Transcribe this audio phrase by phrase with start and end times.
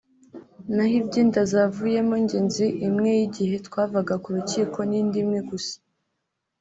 [0.73, 5.75] naho iby’inda zavuyemo njye nzi imwe y’igihe twavaga ku rukiko n’indi imwe gusa